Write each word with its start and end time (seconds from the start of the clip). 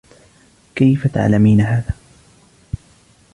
كيفَ 0.75 1.07
تعلمين 1.07 1.61
هذا؟ 1.61 1.93